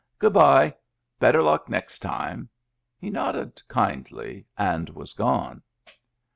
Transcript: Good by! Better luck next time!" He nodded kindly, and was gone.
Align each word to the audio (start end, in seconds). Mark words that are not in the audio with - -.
Good 0.17 0.33
by! 0.33 0.73
Better 1.19 1.43
luck 1.43 1.69
next 1.69 1.99
time!" 1.99 2.49
He 2.97 3.11
nodded 3.11 3.61
kindly, 3.67 4.47
and 4.57 4.89
was 4.89 5.13
gone. 5.13 5.61